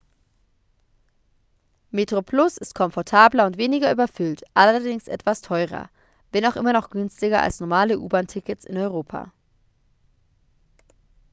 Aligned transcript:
metroplus 1.91 2.57
ist 2.57 2.73
komfortabler 2.73 3.45
und 3.45 3.59
weniger 3.59 3.91
überfüllt 3.91 4.41
allerdings 4.55 5.07
etwas 5.07 5.43
teurer 5.43 5.91
wenn 6.31 6.47
auch 6.47 6.55
immer 6.55 6.73
noch 6.73 6.89
günstiger 6.89 7.43
als 7.43 7.59
normale 7.59 7.99
u-bahn-tickets 7.99 8.65
in 8.65 8.77
europa 8.77 9.31